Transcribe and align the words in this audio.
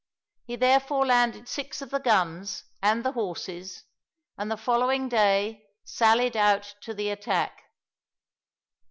He 0.45 0.55
therefore 0.55 1.05
landed 1.05 1.47
six 1.47 1.79
of 1.79 1.91
the 1.91 1.99
guns 1.99 2.63
and 2.81 3.05
the 3.05 3.11
horses, 3.11 3.83
and 4.35 4.49
the 4.49 4.57
following 4.57 5.07
day 5.07 5.67
sallied 5.83 6.35
out 6.35 6.73
to 6.81 6.95
the 6.95 7.11
attack. 7.11 7.65